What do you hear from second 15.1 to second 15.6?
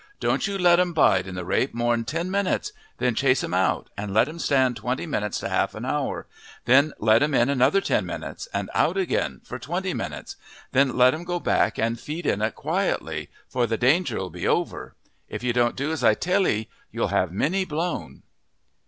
If you